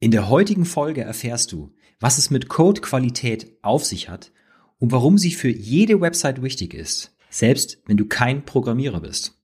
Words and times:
In 0.00 0.12
der 0.12 0.28
heutigen 0.28 0.64
Folge 0.64 1.02
erfährst 1.02 1.50
du, 1.50 1.74
was 1.98 2.18
es 2.18 2.30
mit 2.30 2.48
Codequalität 2.48 3.56
auf 3.62 3.84
sich 3.84 4.08
hat 4.08 4.32
und 4.78 4.92
warum 4.92 5.18
sie 5.18 5.32
für 5.32 5.48
jede 5.48 6.00
Website 6.00 6.40
wichtig 6.40 6.72
ist, 6.72 7.16
selbst 7.30 7.82
wenn 7.86 7.96
du 7.96 8.06
kein 8.06 8.44
Programmierer 8.44 9.00
bist. 9.00 9.37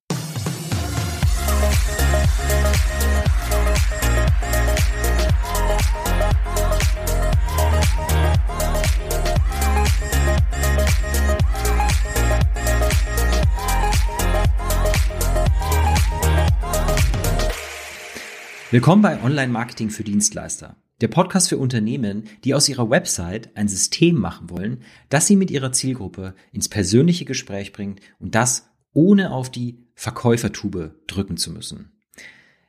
Willkommen 18.74 19.02
bei 19.02 19.22
Online 19.22 19.52
Marketing 19.52 19.88
für 19.88 20.02
Dienstleister. 20.02 20.74
Der 21.00 21.06
Podcast 21.06 21.48
für 21.48 21.58
Unternehmen, 21.58 22.24
die 22.42 22.54
aus 22.54 22.68
ihrer 22.68 22.90
Website 22.90 23.56
ein 23.56 23.68
System 23.68 24.16
machen 24.16 24.50
wollen, 24.50 24.82
das 25.10 25.28
sie 25.28 25.36
mit 25.36 25.52
ihrer 25.52 25.70
Zielgruppe 25.70 26.34
ins 26.50 26.68
persönliche 26.68 27.24
Gespräch 27.24 27.72
bringt 27.72 28.00
und 28.18 28.34
das 28.34 28.68
ohne 28.92 29.30
auf 29.30 29.48
die 29.48 29.78
Verkäufertube 29.94 30.96
drücken 31.06 31.36
zu 31.36 31.52
müssen. 31.52 31.92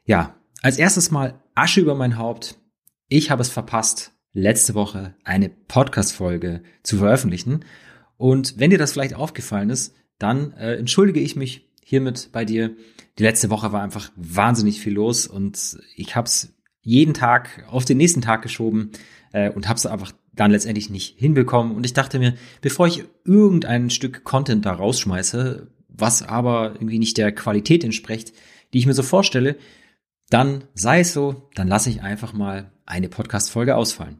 Ja, 0.03 0.35
als 0.62 0.77
erstes 0.77 1.09
mal 1.09 1.41
Asche 1.55 1.81
über 1.81 1.95
mein 1.95 2.20
Haupt. 2.20 2.59
Ich 3.07 3.31
habe 3.31 3.41
es 3.41 3.49
verpasst, 3.49 4.13
letzte 4.31 4.76
Woche 4.76 5.15
eine 5.23 5.49
Podcast-Folge 5.49 6.62
zu 6.84 6.98
veröffentlichen. 6.98 7.65
Und 8.15 8.59
wenn 8.59 8.70
dir 8.70 8.77
das 8.77 8.91
vielleicht 8.91 9.15
aufgefallen 9.15 9.71
ist, 9.71 9.95
dann 10.20 10.51
äh, 10.51 10.76
entschuldige 10.76 11.20
ich 11.20 11.35
mich 11.35 11.67
hiermit 11.85 12.30
bei 12.31 12.45
dir. 12.45 12.75
Die 13.20 13.23
letzte 13.23 13.52
Woche 13.52 13.71
war 13.71 13.84
einfach 13.84 14.12
wahnsinnig 14.16 14.81
viel 14.81 14.93
los 14.93 15.27
und 15.27 15.77
ich 15.95 16.16
habe 16.16 16.26
es 16.26 16.53
jeden 16.81 17.13
Tag 17.13 17.63
auf 17.70 17.85
den 17.85 17.98
nächsten 17.98 18.21
Tag 18.21 18.41
geschoben 18.41 18.91
äh, 19.31 19.52
und 19.52 19.70
habe 19.70 19.77
es 19.77 19.85
einfach 19.85 20.12
dann 20.34 20.52
letztendlich 20.52 20.90
nicht 20.90 21.17
hinbekommen. 21.17 21.76
Und 21.76 21.85
ich 21.85 21.93
dachte 21.93 22.20
mir, 22.20 22.34
bevor 22.62 22.87
ich 22.87 23.05
irgendein 23.24 23.90
Stück 23.91 24.24
Content 24.24 24.65
da 24.65 24.74
rausschmeiße, 24.74 25.68
was 25.87 26.24
aber 26.24 26.74
irgendwie 26.74 26.99
nicht 26.99 27.18
der 27.18 27.32
Qualität 27.32 27.84
entspricht, 27.84 28.34
die 28.74 28.79
ich 28.79 28.87
mir 28.87 28.93
so 28.93 29.04
vorstelle, 29.04 29.55
dann 30.29 30.63
sei 30.74 31.02
es 31.02 31.13
so, 31.13 31.49
dann 31.54 31.68
lasse 31.68 31.91
ich 31.91 32.02
einfach 32.02 32.34
mal 32.34 32.71
eine 32.85 33.09
Podcast-Folge 33.09 33.76
ausfallen. 33.76 34.18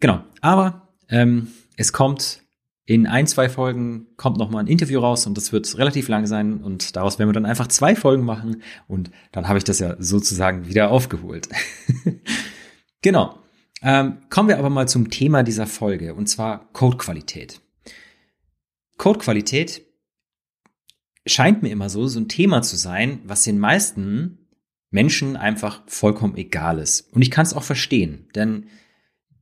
Genau, 0.00 0.22
aber 0.42 0.88
ähm, 1.08 1.48
es 1.76 1.92
kommt 1.92 2.42
in 2.86 3.08
ein, 3.08 3.26
zwei 3.26 3.48
Folgen 3.48 4.06
kommt 4.16 4.38
noch 4.38 4.48
mal 4.48 4.60
ein 4.60 4.68
Interview 4.68 5.00
raus 5.00 5.26
und 5.26 5.36
das 5.36 5.52
wird 5.52 5.76
relativ 5.76 6.06
lang 6.06 6.26
sein 6.26 6.62
und 6.62 6.94
daraus 6.94 7.18
werden 7.18 7.28
wir 7.28 7.34
dann 7.34 7.44
einfach 7.44 7.66
zwei 7.66 7.96
Folgen 7.96 8.24
machen 8.24 8.62
und 8.86 9.10
dann 9.32 9.48
habe 9.48 9.58
ich 9.58 9.64
das 9.64 9.80
ja 9.80 9.96
sozusagen 9.98 10.68
wieder 10.68 10.90
aufgeholt. 10.90 11.48
genau. 13.02 13.40
Ähm, 13.82 14.18
kommen 14.30 14.48
wir 14.48 14.58
aber 14.58 14.70
mal 14.70 14.88
zum 14.88 15.10
Thema 15.10 15.42
dieser 15.42 15.66
Folge 15.66 16.14
und 16.14 16.28
zwar 16.28 16.72
Codequalität. 16.72 17.60
Codequalität 18.98 19.82
scheint 21.26 21.64
mir 21.64 21.70
immer 21.70 21.90
so 21.90 22.06
so 22.06 22.20
ein 22.20 22.28
Thema 22.28 22.62
zu 22.62 22.76
sein, 22.76 23.20
was 23.24 23.42
den 23.42 23.58
meisten 23.58 24.46
Menschen 24.90 25.36
einfach 25.36 25.82
vollkommen 25.88 26.36
egal 26.36 26.78
ist. 26.78 27.12
Und 27.12 27.22
ich 27.22 27.32
kann 27.32 27.44
es 27.44 27.52
auch 27.52 27.64
verstehen, 27.64 28.28
denn 28.36 28.68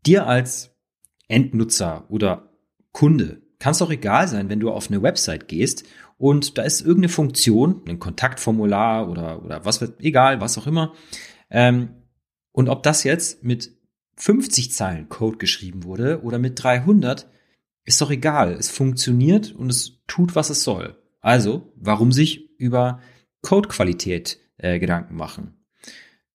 dir 0.07 0.27
als 0.27 0.75
Endnutzer 1.29 2.07
oder 2.09 2.54
Kunde. 2.95 3.43
Kann 3.59 3.73
es 3.73 3.79
doch 3.79 3.91
egal 3.91 4.29
sein, 4.29 4.49
wenn 4.49 4.61
du 4.61 4.71
auf 4.71 4.89
eine 4.89 5.03
Website 5.03 5.49
gehst 5.49 5.85
und 6.17 6.57
da 6.57 6.63
ist 6.63 6.81
irgendeine 6.81 7.11
Funktion, 7.11 7.83
ein 7.87 7.99
Kontaktformular 7.99 9.11
oder, 9.11 9.45
oder 9.45 9.65
was 9.67 9.83
wird, 9.83 10.01
egal, 10.01 10.41
was 10.41 10.57
auch 10.57 10.67
immer. 10.67 10.95
Ähm, 11.51 11.91
und 12.53 12.71
ob 12.71 12.83
das 12.83 13.05
jetzt 13.05 13.43
mit 13.45 13.73
50 14.17 14.73
Zeilen 14.73 15.09
Code 15.09 15.39
geschrieben 15.39 15.85
wurde 15.85 16.23
oder 16.23 16.39
mit 16.39 16.63
300, 16.63 17.29
ist 17.85 18.01
doch 18.01 18.11
egal. 18.11 18.53
Es 18.53 18.71
funktioniert 18.71 19.53
und 19.53 19.71
es 19.71 20.03
tut, 20.07 20.35
was 20.35 20.51
es 20.51 20.63
soll. 20.63 20.97
Also, 21.21 21.73
warum 21.75 22.13
sich 22.13 22.59
über 22.59 23.01
Codequalität 23.43 24.39
äh, 24.57 24.79
Gedanken 24.79 25.17
machen? 25.17 25.65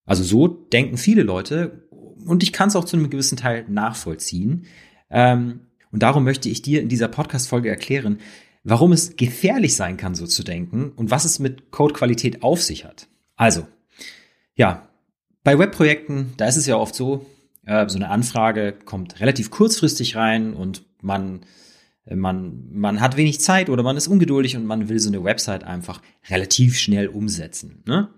Also 0.03 0.23
so 0.23 0.47
denken 0.47 0.97
viele 0.97 1.23
Leute 1.23 1.88
und 2.25 2.44
ich 2.44 2.51
kann 2.51 2.67
es 2.67 2.75
auch 2.75 2.84
zu 2.84 2.97
einem 2.97 3.09
gewissen 3.09 3.38
Teil 3.38 3.66
nachvollziehen. 3.69 4.66
Ähm, 5.09 5.69
und 5.91 6.03
darum 6.03 6.23
möchte 6.23 6.50
ich 6.50 6.61
dir 6.61 6.81
in 6.81 6.89
dieser 6.89 7.07
Podcast-Folge 7.07 7.69
erklären, 7.69 8.19
warum 8.63 8.91
es 8.91 9.16
gefährlich 9.16 9.75
sein 9.75 9.97
kann, 9.97 10.16
so 10.16 10.27
zu 10.27 10.44
denken 10.44 10.91
und 10.95 11.11
was 11.11 11.25
es 11.25 11.39
mit 11.39 11.72
Codequalität 11.72 12.44
auf 12.44 12.61
sich 12.61 12.85
hat. 12.85 13.07
Also, 13.35 13.67
ja, 14.55 14.89
bei 15.44 15.57
Webprojekten, 15.57 16.33
da 16.38 16.45
ist 16.45 16.57
es 16.57 16.66
ja 16.66 16.75
oft 16.75 16.94
so, 16.94 17.25
äh, 17.66 17.88
so 17.88 17.97
eine 17.97 18.09
Anfrage 18.09 18.73
kommt 18.85 19.19
relativ 19.19 19.49
kurzfristig 19.49 20.16
rein 20.16 20.53
und 20.53 20.83
man, 21.01 21.41
äh, 22.05 22.16
man, 22.16 22.67
man 22.72 22.99
hat 22.99 23.17
wenig 23.17 23.39
Zeit 23.39 23.69
oder 23.69 23.83
man 23.83 23.97
ist 23.97 24.07
ungeduldig 24.07 24.57
und 24.57 24.66
man 24.66 24.89
will 24.89 24.99
so 24.99 25.09
eine 25.09 25.23
Website 25.23 25.63
einfach 25.63 26.01
relativ 26.29 26.78
schnell 26.78 27.07
umsetzen. 27.07 27.83
Ne? 27.85 28.09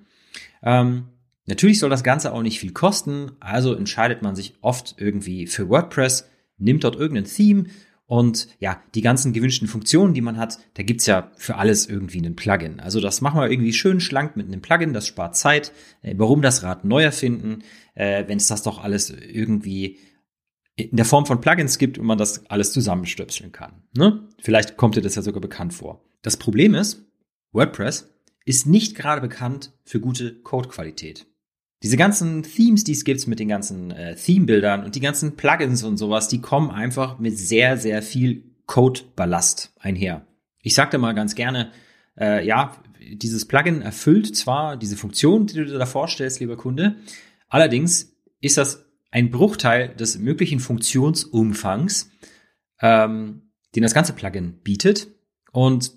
Ähm, 0.63 1.05
natürlich 1.45 1.79
soll 1.79 1.89
das 1.89 2.03
Ganze 2.03 2.33
auch 2.33 2.41
nicht 2.41 2.59
viel 2.59 2.73
kosten, 2.73 3.33
also 3.39 3.75
entscheidet 3.75 4.23
man 4.23 4.35
sich 4.35 4.55
oft 4.61 4.95
irgendwie 4.97 5.45
für 5.47 5.69
WordPress 5.69 6.30
nimmt 6.61 6.83
dort 6.83 6.95
irgendein 6.95 7.25
Theme 7.25 7.65
und 8.11 8.49
ja, 8.59 8.83
die 8.93 9.01
ganzen 9.01 9.31
gewünschten 9.31 9.69
Funktionen, 9.69 10.13
die 10.13 10.19
man 10.19 10.35
hat, 10.35 10.59
da 10.73 10.83
gibt's 10.83 11.05
ja 11.05 11.31
für 11.37 11.55
alles 11.55 11.87
irgendwie 11.87 12.17
einen 12.17 12.35
Plugin. 12.35 12.81
Also 12.81 12.99
das 12.99 13.21
machen 13.21 13.39
wir 13.39 13.49
irgendwie 13.49 13.71
schön 13.71 14.01
schlank 14.01 14.35
mit 14.35 14.47
einem 14.47 14.61
Plugin, 14.61 14.91
das 14.91 15.07
spart 15.07 15.37
Zeit. 15.37 15.71
Äh, 16.01 16.15
warum 16.17 16.41
das 16.41 16.61
Rad 16.61 16.83
neu 16.83 17.03
erfinden, 17.03 17.63
äh, 17.95 18.25
wenn 18.27 18.37
es 18.37 18.47
das 18.47 18.63
doch 18.63 18.83
alles 18.83 19.11
irgendwie 19.11 19.97
in 20.75 20.97
der 20.97 21.05
Form 21.05 21.25
von 21.25 21.39
Plugins 21.39 21.77
gibt 21.77 21.97
und 21.97 22.05
man 22.05 22.17
das 22.17 22.45
alles 22.47 22.73
zusammenstöpseln 22.73 23.53
kann. 23.53 23.83
Ne? 23.95 24.27
Vielleicht 24.41 24.75
kommt 24.75 24.97
dir 24.97 25.01
das 25.01 25.15
ja 25.15 25.21
sogar 25.21 25.39
bekannt 25.41 25.73
vor. 25.73 26.03
Das 26.21 26.35
Problem 26.35 26.75
ist, 26.75 27.05
WordPress 27.53 28.13
ist 28.43 28.67
nicht 28.67 28.95
gerade 28.95 29.21
bekannt 29.21 29.71
für 29.85 30.01
gute 30.01 30.35
Codequalität. 30.41 31.27
Diese 31.83 31.97
ganzen 31.97 32.43
Themes, 32.43 32.83
die 32.83 32.91
es 32.91 33.03
gibt 33.03 33.25
mit 33.27 33.39
den 33.39 33.47
ganzen 33.47 33.91
äh, 33.91 34.15
Theme-Bildern 34.15 34.83
und 34.83 34.95
die 34.95 34.99
ganzen 34.99 35.35
Plugins 35.35 35.83
und 35.83 35.97
sowas, 35.97 36.27
die 36.27 36.39
kommen 36.39 36.69
einfach 36.69 37.17
mit 37.17 37.37
sehr, 37.37 37.77
sehr 37.77 38.01
viel 38.03 38.43
Code-Ballast 38.67 39.73
einher. 39.79 40.25
Ich 40.61 40.75
sagte 40.75 40.99
mal 40.99 41.13
ganz 41.13 41.33
gerne, 41.33 41.71
äh, 42.19 42.45
ja, 42.45 42.77
dieses 43.11 43.45
Plugin 43.45 43.81
erfüllt 43.81 44.35
zwar 44.35 44.77
diese 44.77 44.95
Funktion, 44.95 45.47
die 45.47 45.55
du 45.55 45.65
dir 45.65 45.77
da 45.79 45.87
vorstellst, 45.87 46.39
lieber 46.39 46.55
Kunde, 46.55 46.97
allerdings 47.49 48.15
ist 48.41 48.57
das 48.57 48.85
ein 49.09 49.31
Bruchteil 49.31 49.89
des 49.89 50.19
möglichen 50.19 50.59
Funktionsumfangs, 50.59 52.11
ähm, 52.79 53.41
den 53.75 53.83
das 53.83 53.93
ganze 53.93 54.13
Plugin 54.13 54.59
bietet. 54.63 55.07
Und 55.51 55.93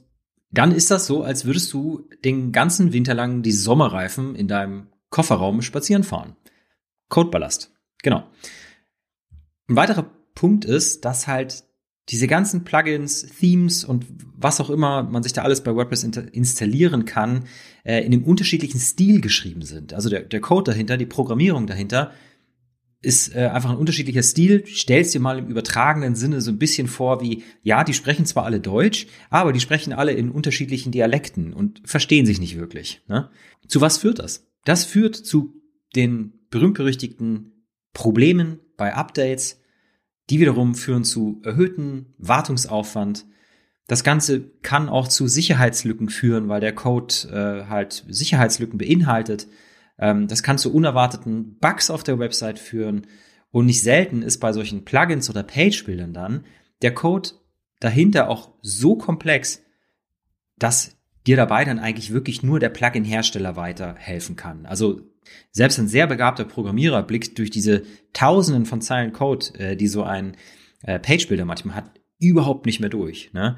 dann 0.51 0.73
ist 0.73 0.91
das 0.91 1.07
so, 1.07 1.23
als 1.23 1.45
würdest 1.45 1.73
du 1.73 2.09
den 2.25 2.53
ganzen 2.53 2.93
Winter 2.93 3.15
lang 3.15 3.43
die 3.43 3.53
Sommerreifen 3.53 4.35
in 4.35 4.49
deinem 4.49 4.89
Kofferraum 5.15 5.63
spazieren 5.63 6.03
fahren. 6.03 6.35
Codeballast. 7.09 7.73
Genau. 8.03 8.25
Ein 9.69 9.77
weiterer 9.77 10.11
Punkt 10.35 10.65
ist, 10.65 11.05
dass 11.05 11.29
halt 11.29 11.63
diese 12.09 12.27
ganzen 12.27 12.65
Plugins, 12.65 13.25
Themes 13.39 13.85
und 13.85 14.07
was 14.37 14.61
auch 14.61 14.71
immer 14.71 15.05
man 15.05 15.23
sich 15.23 15.33
da 15.33 15.43
alles 15.43 15.63
bei 15.63 15.73
WordPress 15.73 16.03
installieren 16.03 17.05
kann, 17.05 17.45
äh, 17.85 18.01
in 18.01 18.13
einem 18.13 18.25
unterschiedlichen 18.25 18.81
Stil 18.81 19.21
geschrieben 19.21 19.63
sind. 19.63 19.95
Also 19.95 20.11
der, 20.11 20.23
der 20.23 20.41
Code 20.41 20.73
dahinter, 20.73 20.97
die 20.97 21.07
Programmierung 21.07 21.69
dahinter 21.69 22.11
ist 23.01 23.37
äh, 23.37 23.47
einfach 23.47 23.71
ein 23.71 23.77
unterschiedlicher 23.77 24.25
Stil. 24.25 24.67
Stellst 24.67 25.15
dir 25.15 25.21
mal 25.21 25.39
im 25.39 25.47
übertragenen 25.47 26.17
Sinne 26.17 26.41
so 26.41 26.51
ein 26.51 26.59
bisschen 26.59 26.89
vor 26.89 27.21
wie, 27.21 27.45
ja, 27.63 27.85
die 27.85 27.95
sprechen 27.95 28.27
zwar 28.27 28.47
alle 28.47 28.59
Deutsch, 28.59 29.07
aber 29.31 29.53
die 29.53 29.61
sprechen 29.61 29.93
alle 29.93 30.11
in 30.11 30.33
unterschiedlichen 30.33 30.91
Dialekten 30.91 31.53
und 31.53 31.83
verstehen 31.85 32.27
sich 32.27 32.41
nicht 32.41 32.59
wirklich. 32.59 33.03
Ne? 33.07 33.31
Zu 33.69 33.81
was 33.81 33.99
führt 33.99 34.19
das? 34.19 34.45
Das 34.65 34.85
führt 34.85 35.15
zu 35.17 35.61
den 35.95 36.47
berühmt-berüchtigten 36.51 37.67
Problemen 37.93 38.61
bei 38.77 38.95
Updates. 38.95 39.61
Die 40.31 40.41
wiederum 40.41 40.75
führen 40.75 41.05
zu 41.05 41.41
erhöhten 41.45 42.15
Wartungsaufwand. 42.19 43.27
Das 43.87 44.03
Ganze 44.03 44.49
kann 44.63 44.89
auch 44.89 45.09
zu 45.09 45.29
Sicherheitslücken 45.29 46.09
führen, 46.09 46.49
weil 46.49 46.61
der 46.61 46.75
Code 46.75 47.15
äh, 47.31 47.69
halt 47.69 48.05
Sicherheitslücken 48.09 48.79
beinhaltet. 48.79 49.47
Ähm, 49.99 50.27
das 50.27 50.43
kann 50.43 50.57
zu 50.57 50.73
unerwarteten 50.73 51.59
Bugs 51.59 51.91
auf 51.91 52.03
der 52.03 52.19
Website 52.19 52.59
führen. 52.59 53.07
Und 53.51 53.67
nicht 53.67 53.83
selten 53.83 54.23
ist 54.23 54.39
bei 54.39 54.53
solchen 54.53 54.85
Plugins 54.85 55.29
oder 55.29 55.43
Page-Bildern 55.43 56.15
dann 56.15 56.45
der 56.83 56.95
Code 56.95 57.31
dahinter 57.81 58.29
auch 58.29 58.53
so 58.63 58.97
komplex, 58.97 59.63
dass 60.59 60.97
dir 61.27 61.37
dabei 61.37 61.65
dann 61.65 61.79
eigentlich 61.79 62.13
wirklich 62.13 62.43
nur 62.43 62.61
der 62.61 62.69
Plugin-Hersteller 62.69 63.57
weiterhelfen 63.57 64.37
kann. 64.37 64.67
Also 64.67 65.01
selbst 65.51 65.79
ein 65.79 65.89
sehr 65.89 66.07
begabter 66.07 66.45
Programmierer 66.45 67.03
blickt 67.03 67.39
durch 67.39 67.51
diese 67.51 67.83
Tausenden 68.13 68.67
von 68.67 68.81
Zeilen 68.81 69.13
Code, 69.13 69.47
äh, 69.59 69.77
die 69.77 69.89
so 69.89 70.03
ein 70.03 70.37
äh, 70.83 70.99
Page-Builder 70.99 71.45
manchmal 71.45 71.77
hat, 71.77 71.91
überhaupt 72.21 72.67
nicht 72.67 72.81
mehr 72.81 72.91
durch. 72.91 73.33
Ne? 73.33 73.57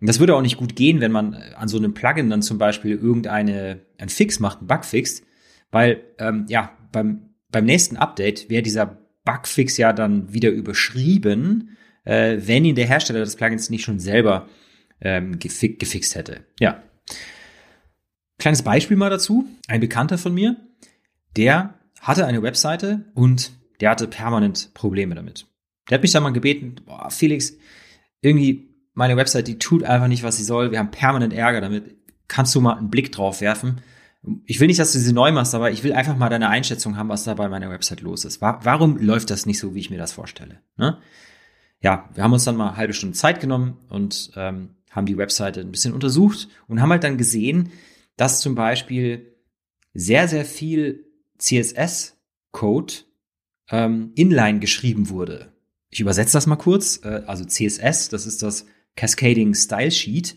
Und 0.00 0.08
das 0.08 0.20
würde 0.20 0.36
auch 0.36 0.42
nicht 0.42 0.56
gut 0.56 0.76
gehen, 0.76 1.00
wenn 1.00 1.12
man 1.12 1.34
an 1.34 1.68
so 1.68 1.78
einem 1.78 1.94
Plugin 1.94 2.30
dann 2.30 2.42
zum 2.42 2.58
Beispiel 2.58 2.92
irgendeine 2.92 3.80
ein 3.98 4.08
Fix 4.08 4.38
macht, 4.38 4.62
ein 4.62 4.66
Bug 4.66 4.84
fixt, 4.84 5.24
weil 5.70 6.02
ähm, 6.18 6.46
ja 6.48 6.76
beim 6.92 7.30
beim 7.50 7.64
nächsten 7.64 7.96
Update 7.96 8.50
wäre 8.50 8.62
dieser 8.62 8.98
Bugfix 9.24 9.76
ja 9.76 9.92
dann 9.92 10.32
wieder 10.32 10.50
überschrieben, 10.50 11.76
äh, 12.04 12.38
wenn 12.40 12.64
ihn 12.64 12.74
der 12.74 12.86
Hersteller 12.86 13.20
des 13.20 13.36
Plugins 13.36 13.70
nicht 13.70 13.84
schon 13.84 14.00
selber 14.00 14.48
ähm, 15.04 15.38
gefi 15.38 15.74
gefixt 15.74 16.14
hätte. 16.14 16.44
Ja. 16.58 16.82
Kleines 18.38 18.62
Beispiel 18.62 18.96
mal 18.96 19.10
dazu. 19.10 19.46
Ein 19.68 19.80
Bekannter 19.80 20.18
von 20.18 20.34
mir, 20.34 20.56
der 21.36 21.74
hatte 22.00 22.26
eine 22.26 22.42
Webseite 22.42 23.04
und 23.14 23.52
der 23.80 23.90
hatte 23.90 24.08
permanent 24.08 24.72
Probleme 24.74 25.14
damit. 25.14 25.46
Der 25.88 25.96
hat 25.96 26.02
mich 26.02 26.12
dann 26.12 26.22
mal 26.22 26.32
gebeten, 26.32 26.76
boah, 26.84 27.10
Felix, 27.10 27.54
irgendwie 28.20 28.74
meine 28.94 29.16
Website, 29.16 29.48
die 29.48 29.58
tut 29.58 29.84
einfach 29.84 30.08
nicht, 30.08 30.22
was 30.22 30.36
sie 30.36 30.44
soll. 30.44 30.70
Wir 30.70 30.78
haben 30.78 30.90
permanent 30.90 31.32
Ärger 31.32 31.60
damit. 31.60 31.96
Kannst 32.28 32.54
du 32.54 32.60
mal 32.60 32.78
einen 32.78 32.90
Blick 32.90 33.12
drauf 33.12 33.40
werfen? 33.40 33.80
Ich 34.46 34.58
will 34.60 34.68
nicht, 34.68 34.80
dass 34.80 34.92
du 34.92 34.98
sie 34.98 35.12
neu 35.12 35.32
machst, 35.32 35.54
aber 35.54 35.70
ich 35.70 35.84
will 35.84 35.92
einfach 35.92 36.16
mal 36.16 36.30
deine 36.30 36.48
Einschätzung 36.48 36.96
haben, 36.96 37.10
was 37.10 37.24
da 37.24 37.34
bei 37.34 37.48
meiner 37.48 37.68
Website 37.68 38.00
los 38.00 38.24
ist. 38.24 38.40
Warum 38.40 38.96
läuft 38.96 39.30
das 39.30 39.44
nicht 39.44 39.58
so, 39.58 39.74
wie 39.74 39.80
ich 39.80 39.90
mir 39.90 39.98
das 39.98 40.12
vorstelle? 40.12 40.60
Ne? 40.78 40.98
Ja, 41.80 42.08
wir 42.14 42.24
haben 42.24 42.32
uns 42.32 42.44
dann 42.44 42.56
mal 42.56 42.68
eine 42.68 42.76
halbe 42.78 42.94
Stunde 42.94 43.14
Zeit 43.14 43.40
genommen 43.40 43.76
und 43.90 44.30
ähm, 44.36 44.70
haben 44.94 45.06
die 45.06 45.18
Webseite 45.18 45.60
ein 45.60 45.72
bisschen 45.72 45.92
untersucht 45.92 46.48
und 46.68 46.80
haben 46.80 46.90
halt 46.90 47.04
dann 47.04 47.18
gesehen, 47.18 47.70
dass 48.16 48.40
zum 48.40 48.54
Beispiel 48.54 49.34
sehr, 49.92 50.28
sehr 50.28 50.44
viel 50.44 51.06
CSS-Code 51.38 52.94
ähm, 53.70 54.12
inline 54.14 54.60
geschrieben 54.60 55.08
wurde. 55.08 55.52
Ich 55.90 56.00
übersetze 56.00 56.34
das 56.34 56.46
mal 56.46 56.56
kurz. 56.56 57.00
Äh, 57.04 57.22
also 57.26 57.44
CSS, 57.44 58.08
das 58.08 58.26
ist 58.26 58.42
das 58.42 58.66
Cascading 58.96 59.54
Style 59.54 59.90
Sheet. 59.90 60.36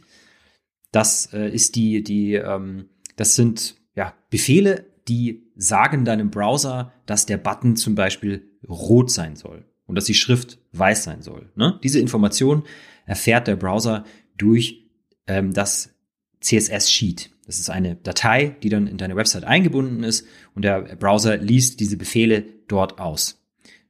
Das 0.91 1.31
äh, 1.33 1.49
ist 1.49 1.75
die, 1.75 2.03
die, 2.03 2.33
ähm, 2.33 2.89
das 3.15 3.35
sind 3.35 3.75
ja 3.95 4.13
Befehle, 4.29 4.85
die 5.07 5.51
sagen 5.55 6.05
deinem 6.05 6.31
Browser, 6.31 6.93
dass 7.05 7.25
der 7.25 7.37
Button 7.37 7.75
zum 7.75 7.95
Beispiel 7.95 8.49
rot 8.67 9.11
sein 9.11 9.35
soll 9.35 9.65
und 9.85 9.95
dass 9.95 10.05
die 10.05 10.13
Schrift 10.13 10.59
weiß 10.73 11.03
sein 11.03 11.21
soll. 11.21 11.51
Ne? 11.55 11.79
Diese 11.83 11.99
Information 11.99 12.63
erfährt 13.05 13.47
der 13.47 13.55
Browser 13.55 14.03
durch 14.37 14.87
ähm, 15.27 15.53
das 15.53 15.93
CSS-Sheet. 16.41 17.31
Das 17.45 17.59
ist 17.59 17.69
eine 17.69 17.95
Datei, 17.95 18.55
die 18.61 18.69
dann 18.69 18.87
in 18.87 18.97
deine 18.97 19.15
Website 19.15 19.45
eingebunden 19.45 20.03
ist 20.03 20.27
und 20.53 20.63
der 20.63 20.81
Browser 20.97 21.37
liest 21.37 21.79
diese 21.79 21.97
Befehle 21.97 22.43
dort 22.67 22.99
aus. 22.99 23.43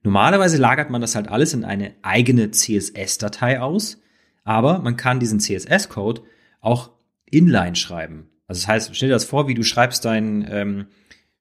Normalerweise 0.03 0.57
lagert 0.57 0.89
man 0.89 1.01
das 1.01 1.15
halt 1.15 1.27
alles 1.27 1.53
in 1.53 1.65
eine 1.65 1.95
eigene 2.01 2.51
CSS-Datei 2.51 3.59
aus, 3.59 4.01
aber 4.43 4.79
man 4.79 4.95
kann 4.95 5.19
diesen 5.19 5.39
CSS-Code 5.39 6.21
auch 6.61 6.91
inline 7.25 7.75
schreiben. 7.75 8.29
Also 8.47 8.61
das 8.61 8.67
heißt, 8.67 8.95
stell 8.95 9.09
dir 9.09 9.15
das 9.15 9.25
vor, 9.25 9.47
wie 9.47 9.53
du 9.53 9.63
schreibst 9.63 10.05
dein, 10.05 10.47
ähm, 10.49 10.87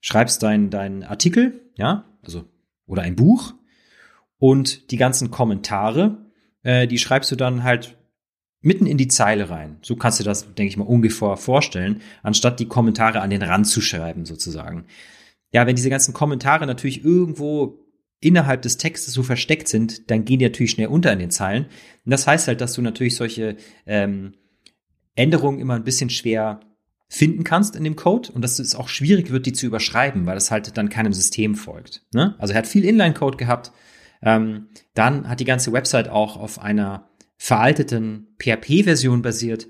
schreibst 0.01 0.43
dein, 0.43 0.71
dein 0.71 1.05
Artikel, 1.05 1.71
ja, 1.77 2.07
also, 2.25 2.45
oder 2.87 3.03
ein 3.03 3.15
Buch 3.15 3.55
und 4.39 4.91
die 4.91 4.97
ganzen 4.97 5.31
Kommentare, 5.31 6.27
äh, 6.63 6.87
die 6.87 6.99
schreibst 6.99 7.31
du 7.31 7.37
dann 7.37 7.63
halt 7.63 7.97
mitten 8.67 8.87
in 8.87 8.99
die 8.99 9.07
Zeile 9.07 9.49
rein. 9.49 9.79
So 9.81 9.95
kannst 9.95 10.19
du 10.19 10.25
das, 10.25 10.53
denke 10.55 10.69
ich 10.69 10.77
mal, 10.77 10.85
ungefähr 10.85 11.37
vorstellen, 11.37 12.03
anstatt 12.25 12.59
die 12.59 12.67
Kommentare 12.67 13.21
an 13.21 13.31
den 13.31 13.43
Rand 13.43 13.69
zu 13.69 13.81
schreiben, 13.81 14.27
sozusagen. 14.27 14.87
Ja, 15.53 15.67
wenn 15.67 15.77
diese 15.77 15.89
ganzen 15.89 16.13
Kommentare 16.13 16.67
natürlich 16.67 17.05
irgendwo 17.05 17.79
innerhalb 18.21 18.63
des 18.63 18.77
Textes 18.77 19.15
so 19.15 19.23
versteckt 19.23 19.69
sind, 19.69 20.11
dann 20.11 20.25
gehen 20.25 20.41
die 20.41 20.47
natürlich 20.47 20.73
schnell 20.73 20.89
unter 20.89 21.13
in 21.13 21.21
den 21.21 21.31
Zeilen. 21.31 21.67
Und 22.05 22.11
das 22.11 22.27
heißt 22.27 22.49
halt, 22.49 22.61
dass 22.61 22.73
du 22.73 22.83
natürlich 22.83 23.15
solche 23.15 23.57
ähm, 23.87 24.33
Änderungen 25.15 25.61
immer 25.61 25.75
ein 25.75 25.85
bisschen 25.85 26.11
schwer 26.11 26.61
finden 27.09 27.45
kannst 27.45 27.77
in 27.77 27.85
dem 27.85 27.95
Code 27.95 28.33
und 28.33 28.43
dass 28.43 28.59
es 28.59 28.75
auch 28.75 28.89
schwierig 28.89 29.31
wird, 29.31 29.47
die 29.47 29.53
zu 29.53 29.67
überschreiben, 29.67 30.27
weil 30.27 30.35
das 30.35 30.51
halt 30.51 30.77
dann 30.77 30.89
keinem 30.89 31.13
System 31.13 31.55
folgt. 31.55 32.05
Ne? 32.13 32.35
Also 32.39 32.53
er 32.53 32.59
hat 32.59 32.67
viel 32.67 32.85
Inline-Code 32.85 33.37
gehabt. 33.37 33.71
Ähm, 34.23 34.71
dann 34.95 35.29
hat 35.29 35.39
die 35.39 35.45
ganze 35.45 35.73
Website 35.73 36.09
auch 36.09 36.37
auf 36.37 36.59
einer 36.59 37.09
veralteten 37.37 38.35
PHP-Version 38.39 39.23
basiert. 39.23 39.69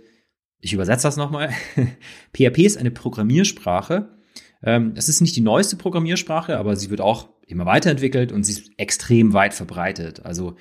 Ich 0.61 0.73
übersetze 0.73 1.05
das 1.05 1.17
nochmal. 1.17 1.51
PHP 2.35 2.61
ist 2.61 2.79
eine 2.79 2.91
Programmiersprache. 2.91 4.17
Ähm, 4.63 4.95
das 4.95 5.09
ist 5.09 5.21
nicht 5.21 5.37
die 5.37 5.43
neueste 5.43 5.77
Programmiersprache, 5.77 6.59
aber 6.59 6.77
sie 6.77 6.91
wird 6.91 7.01
auch 7.01 7.29
immer 7.47 7.67
weiterentwickelt 7.67 8.33
und 8.33 8.45
sie 8.45 8.53
ist 8.53 8.71
extrem 8.77 9.33
weit 9.33 9.55
verbreitet. 9.55 10.25
Also 10.25 10.57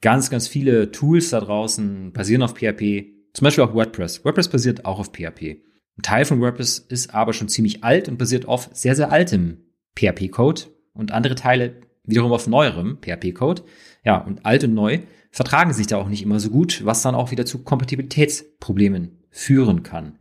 ganz, 0.00 0.30
ganz 0.30 0.48
viele 0.48 0.90
Tools 0.90 1.30
da 1.30 1.40
draußen 1.40 2.12
basieren 2.12 2.42
auf 2.42 2.54
PHP. 2.54 3.06
Zum 3.34 3.44
Beispiel 3.44 3.64
auch 3.64 3.74
WordPress. 3.74 4.24
WordPress 4.24 4.48
basiert 4.48 4.84
auch 4.84 4.98
auf 4.98 5.12
PHP. 5.12 5.62
Ein 5.98 6.02
Teil 6.02 6.24
von 6.24 6.40
WordPress 6.40 6.78
ist 6.78 7.14
aber 7.14 7.32
schon 7.32 7.48
ziemlich 7.48 7.84
alt 7.84 8.08
und 8.08 8.16
basiert 8.16 8.46
auf 8.46 8.70
sehr, 8.72 8.96
sehr 8.96 9.12
altem 9.12 9.58
PHP-Code 9.96 10.62
und 10.94 11.12
andere 11.12 11.34
Teile 11.34 11.80
wiederum 12.04 12.32
auf 12.32 12.46
neuerem 12.46 12.98
PHP-Code. 13.02 13.62
Ja, 14.04 14.18
und 14.18 14.46
alt 14.46 14.64
und 14.64 14.74
neu 14.74 15.00
vertragen 15.30 15.72
sich 15.72 15.86
da 15.86 15.96
auch 15.96 16.08
nicht 16.08 16.22
immer 16.22 16.40
so 16.40 16.50
gut, 16.50 16.84
was 16.84 17.02
dann 17.02 17.14
auch 17.14 17.30
wieder 17.30 17.46
zu 17.46 17.62
Kompatibilitätsproblemen 17.62 19.18
führen 19.30 19.82
kann. 19.82 20.18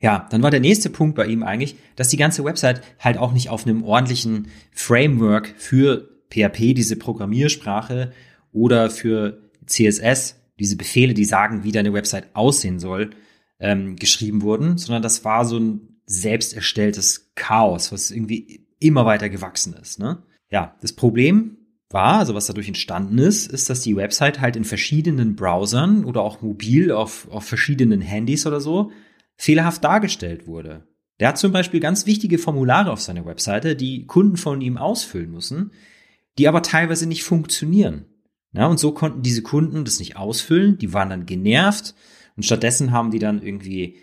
Ja, 0.00 0.26
dann 0.30 0.42
war 0.42 0.50
der 0.50 0.60
nächste 0.60 0.90
Punkt 0.90 1.14
bei 1.14 1.26
ihm 1.26 1.42
eigentlich, 1.42 1.76
dass 1.94 2.08
die 2.08 2.16
ganze 2.16 2.44
Website 2.44 2.82
halt 2.98 3.18
auch 3.18 3.32
nicht 3.32 3.50
auf 3.50 3.66
einem 3.66 3.84
ordentlichen 3.84 4.48
Framework 4.72 5.54
für 5.56 6.08
PHP, 6.30 6.74
diese 6.74 6.96
Programmiersprache 6.96 8.12
oder 8.52 8.90
für 8.90 9.50
CSS, 9.66 10.40
diese 10.58 10.76
Befehle, 10.76 11.14
die 11.14 11.24
sagen, 11.24 11.62
wie 11.62 11.72
deine 11.72 11.92
Website 11.92 12.34
aussehen 12.34 12.80
soll, 12.80 13.10
ähm, 13.60 13.96
geschrieben 13.96 14.42
wurden, 14.42 14.76
sondern 14.76 15.02
das 15.02 15.24
war 15.24 15.44
so 15.44 15.58
ein 15.58 16.00
selbst 16.04 16.54
erstelltes 16.54 17.32
Chaos, 17.34 17.92
was 17.92 18.10
irgendwie 18.10 18.66
immer 18.80 19.06
weiter 19.06 19.28
gewachsen 19.28 19.74
ist. 19.80 20.00
Ne? 20.00 20.22
Ja, 20.50 20.76
das 20.80 20.92
Problem 20.92 21.58
war, 21.92 22.18
also 22.18 22.34
was 22.34 22.46
dadurch 22.46 22.68
entstanden 22.68 23.18
ist, 23.18 23.50
ist, 23.50 23.70
dass 23.70 23.80
die 23.80 23.96
Website 23.96 24.40
halt 24.40 24.56
in 24.56 24.64
verschiedenen 24.64 25.36
Browsern 25.36 26.04
oder 26.04 26.22
auch 26.22 26.42
mobil 26.42 26.92
auf, 26.92 27.28
auf 27.30 27.44
verschiedenen 27.44 28.00
Handys 28.00 28.46
oder 28.46 28.60
so 28.60 28.90
fehlerhaft 29.36 29.82
dargestellt 29.82 30.46
wurde. 30.46 30.86
Der 31.20 31.28
hat 31.28 31.38
zum 31.38 31.52
Beispiel 31.52 31.80
ganz 31.80 32.06
wichtige 32.06 32.38
Formulare 32.38 32.90
auf 32.90 33.00
seiner 33.00 33.24
Webseite, 33.26 33.76
die 33.76 34.06
Kunden 34.06 34.36
von 34.36 34.60
ihm 34.60 34.76
ausfüllen 34.76 35.30
müssen, 35.30 35.72
die 36.38 36.48
aber 36.48 36.62
teilweise 36.62 37.06
nicht 37.06 37.24
funktionieren. 37.24 38.06
Ja, 38.52 38.66
und 38.66 38.78
so 38.78 38.92
konnten 38.92 39.22
diese 39.22 39.42
Kunden 39.42 39.84
das 39.84 39.98
nicht 39.98 40.16
ausfüllen, 40.16 40.78
die 40.78 40.92
waren 40.92 41.10
dann 41.10 41.26
genervt 41.26 41.94
und 42.36 42.44
stattdessen 42.44 42.92
haben 42.92 43.10
die 43.10 43.18
dann 43.18 43.42
irgendwie 43.42 43.96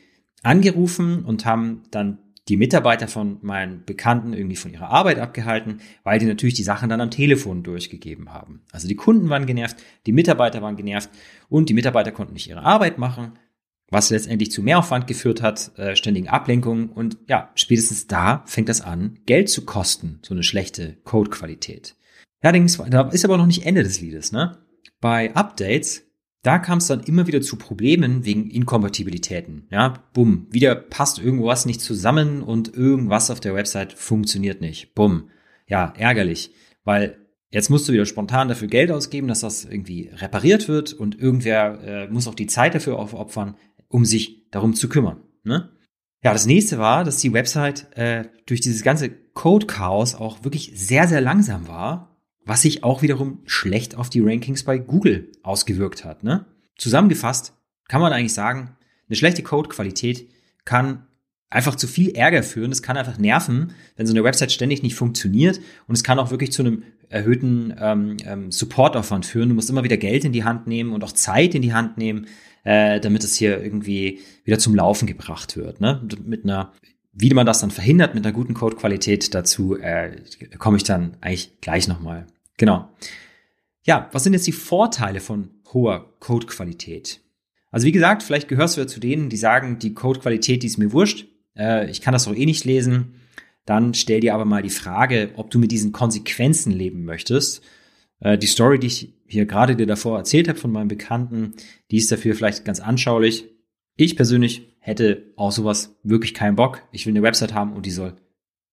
angerufen 0.44 1.24
und 1.26 1.46
haben 1.46 1.84
dann 1.92 2.20
die 2.50 2.58
Mitarbeiter 2.58 3.08
von 3.08 3.38
meinen 3.42 3.86
Bekannten 3.86 4.34
irgendwie 4.34 4.56
von 4.56 4.74
ihrer 4.74 4.90
Arbeit 4.90 5.20
abgehalten, 5.20 5.82
weil 6.04 6.20
die 6.20 6.26
natürlich 6.26 6.56
die 6.56 6.64
Sachen 6.64 6.90
dann 6.90 7.00
am 7.00 7.12
Telefon 7.12 7.62
durchgegeben 7.64 8.34
haben. 8.34 8.62
Also 8.72 8.88
die 8.88 8.96
Kunden 8.96 9.30
waren 9.30 9.46
genervt, 9.46 9.78
die 10.08 10.12
Mitarbeiter 10.12 10.62
waren 10.62 10.76
genervt 10.76 11.10
und 11.48 11.70
die 11.70 11.76
Mitarbeiter 11.76 12.12
konnten 12.12 12.34
nicht 12.34 12.50
ihre 12.50 12.64
Arbeit 12.64 12.98
machen, 12.98 13.34
was 13.92 14.10
letztendlich 14.10 14.52
zu 14.52 14.64
Mehraufwand 14.64 15.06
geführt 15.06 15.42
hat, 15.42 15.78
äh, 15.78 15.96
ständigen 15.96 16.28
Ablenkungen 16.28 16.90
und 16.90 17.18
ja, 17.28 17.52
spätestens 17.56 18.08
da 18.08 18.44
fängt 18.46 18.70
das 18.70 18.82
an, 18.82 19.20
Geld 19.26 19.50
zu 19.50 19.66
kosten, 19.66 20.20
so 20.24 20.34
eine 20.34 20.44
schlechte 20.44 20.98
Codequalität. 21.04 21.96
Ja, 22.44 22.52
da 22.52 23.10
ist 23.10 23.26
aber 23.26 23.38
noch 23.38 23.48
nicht 23.48 23.66
Ende 23.66 23.84
des 23.84 24.02
Liedes, 24.02 24.32
ne? 24.32 24.58
Bei 25.02 25.36
Updates 25.36 26.09
da 26.42 26.58
kam 26.58 26.78
es 26.78 26.88
dann 26.88 27.02
immer 27.02 27.28
wieder 27.28 27.42
zu 27.42 27.58
Problemen 27.58 28.26
wegen 28.26 28.50
Inkompatibilitäten. 28.50 29.68
Ja, 29.72 30.06
bumm, 30.14 30.48
wieder 30.50 30.76
passt 30.76 31.20
irgendwas 31.20 31.66
nicht 31.66 31.82
zusammen 31.82 32.42
und 32.42 32.74
irgendwas 32.74 33.30
auf 33.30 33.40
der 33.40 33.56
Website 33.56 33.94
funktioniert 33.94 34.62
nicht. 34.62 34.96
Bumm. 34.96 35.30
Ja, 35.68 35.94
ärgerlich, 35.98 36.52
weil 36.84 37.18
jetzt 37.52 37.70
musst 37.70 37.88
du 37.88 37.94
wieder 37.94 38.06
spontan 38.06 38.48
dafür 38.48 38.68
Geld 38.68 38.92
ausgeben, 38.92 39.28
dass 39.28 39.42
das 39.42 39.66
irgendwie 39.66 40.10
repariert 40.14 40.68
wird 40.68 40.94
und 40.94 41.20
irgendwer 41.20 41.80
äh, 41.84 42.08
muss 42.08 42.28
auch 42.28 42.36
die 42.36 42.48
Zeit 42.48 42.74
dafür 42.74 42.98
aufopfern, 42.98 43.56
um 43.88 44.06
sich 44.06 44.50
darum 44.50 44.74
zu 44.74 44.90
kümmern. 44.90 45.22
Ne? 45.44 45.70
Ja, 46.24 46.34
das 46.34 46.46
nächste 46.46 46.80
war, 46.80 47.04
dass 47.04 47.18
die 47.18 47.34
Website 47.34 47.96
äh, 47.96 48.26
durch 48.46 48.62
dieses 48.62 48.84
ganze 48.84 49.10
Code-Chaos 49.10 50.16
auch 50.16 50.44
wirklich 50.44 50.72
sehr, 50.76 51.08
sehr 51.08 51.22
langsam 51.22 51.68
war 51.68 52.09
was 52.46 52.62
sich 52.62 52.84
auch 52.84 53.02
wiederum 53.02 53.40
schlecht 53.46 53.96
auf 53.96 54.10
die 54.10 54.22
Rankings 54.22 54.64
bei 54.64 54.78
Google 54.78 55.32
ausgewirkt 55.44 56.06
hat. 56.06 56.24
Ne? 56.24 56.46
Zusammengefasst 56.78 57.54
kann 57.88 58.02
man 58.02 58.14
eigentlich 58.14 58.34
sagen, 58.34 58.76
eine 59.08 59.16
schlechte 59.16 59.44
Codequalität 59.44 60.30
kann 60.66 61.08
einfach 61.50 61.76
zu 61.76 61.88
viel 61.88 62.12
Ärger 62.12 62.44
führen. 62.44 62.72
Es 62.72 62.84
kann 62.84 62.98
einfach 62.98 63.18
nerven, 63.18 63.74
wenn 63.96 64.06
so 64.06 64.14
eine 64.14 64.24
Website 64.24 64.52
ständig 64.52 64.84
nicht 64.84 64.96
funktioniert. 64.96 65.60
Und 65.88 65.96
es 65.96 66.04
kann 66.04 66.20
auch 66.20 66.32
wirklich 66.32 66.52
zu 66.52 66.62
einem 66.62 66.84
erhöhten 67.10 67.74
ähm, 67.80 68.18
ähm, 68.26 68.52
Supportaufwand 68.52 69.26
führen. 69.26 69.50
Du 69.50 69.56
musst 69.56 69.70
immer 69.70 69.84
wieder 69.84 69.98
Geld 69.98 70.26
in 70.26 70.32
die 70.32 70.44
Hand 70.44 70.68
nehmen 70.68 70.94
und 70.94 71.04
auch 71.04 71.12
Zeit 71.12 71.56
in 71.56 71.64
die 71.64 71.74
Hand 71.74 71.98
nehmen, 71.98 72.28
äh, 72.64 73.00
damit 73.00 73.24
es 73.24 73.36
hier 73.36 73.62
irgendwie 73.62 74.20
wieder 74.44 74.60
zum 74.60 74.76
Laufen 74.76 75.08
gebracht 75.08 75.58
wird. 75.58 75.82
Ne? 75.82 76.08
Mit 76.24 76.44
einer 76.44 76.74
wie 77.20 77.34
man 77.34 77.46
das 77.46 77.60
dann 77.60 77.70
verhindert 77.70 78.16
mit 78.16 78.26
einer 78.26 78.34
guten 78.34 78.54
Codequalität, 78.54 79.34
dazu 79.36 79.78
äh, 79.78 80.22
komme 80.58 80.78
ich 80.78 80.84
dann 80.84 81.18
eigentlich 81.20 81.60
gleich 81.60 81.88
nochmal. 81.90 82.28
Genau. 82.58 82.90
Ja, 83.84 84.10
was 84.14 84.24
sind 84.24 84.34
jetzt 84.34 84.48
die 84.48 84.54
Vorteile 84.54 85.20
von 85.20 85.50
hoher 85.74 86.14
Codequalität? 86.20 87.20
Also 87.72 87.86
wie 87.86 87.92
gesagt, 87.92 88.24
vielleicht 88.24 88.48
gehörst 88.48 88.78
du 88.78 88.82
ja 88.82 88.88
zu 88.88 89.02
denen, 89.02 89.30
die 89.30 89.38
sagen, 89.38 89.80
die 89.80 89.94
Codequalität, 89.94 90.64
die 90.64 90.68
ist 90.68 90.78
mir 90.78 90.94
wurscht. 90.94 91.28
Äh, 91.58 91.90
ich 91.90 92.00
kann 92.00 92.14
das 92.14 92.24
doch 92.24 92.36
eh 92.36 92.46
nicht 92.46 92.64
lesen. 92.66 93.16
dann 93.66 93.94
stell 93.94 94.22
dir 94.22 94.34
aber 94.34 94.46
mal 94.46 94.64
die 94.64 94.72
Frage, 94.72 95.32
ob 95.36 95.52
du 95.52 95.60
mit 95.60 95.72
diesen 95.72 95.92
Konsequenzen 95.92 96.72
leben 96.72 97.04
möchtest. 97.04 97.62
Äh, 98.22 98.38
die 98.38 98.48
Story, 98.48 98.80
die 98.80 98.88
ich 98.88 99.14
hier 99.28 99.46
gerade 99.46 99.76
dir 99.76 99.86
davor 99.86 100.18
erzählt 100.18 100.48
habe 100.48 100.58
von 100.58 100.72
meinem 100.72 100.88
Bekannten, 100.88 101.54
die 101.92 101.98
ist 101.98 102.12
dafür 102.12 102.34
vielleicht 102.34 102.66
ganz 102.66 102.80
anschaulich. 102.80 103.46
Ich 104.00 104.16
persönlich 104.16 104.78
hätte 104.80 105.34
auch 105.36 105.52
sowas 105.52 106.00
wirklich 106.04 106.34
keinen 106.34 106.56
Bock. 106.56 106.84
Ich 106.94 107.06
will 107.06 107.12
eine 107.12 107.22
Website 107.22 107.54
haben 107.54 107.74
und 107.74 107.86
die 107.86 107.92
soll 107.92 108.16